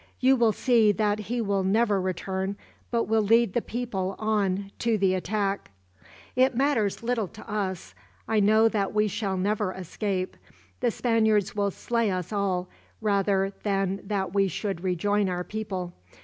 [0.19, 2.57] You will see that he will never return,
[2.89, 5.69] but will lead the people on to the attack.
[6.35, 7.93] "It matters little to us.
[8.27, 10.37] I know that we shall never escape.
[10.79, 12.67] The Spaniards will slay us all,
[12.99, 15.93] rather than that we should rejoin our people.